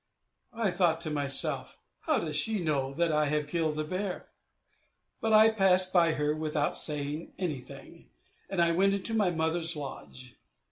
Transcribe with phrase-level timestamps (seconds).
[0.55, 4.29] I thought to myself, "How does she know that I have killed a bear?"
[5.19, 8.09] But I passed by her without saying anything,
[8.49, 10.37] and went into my mother's lodge.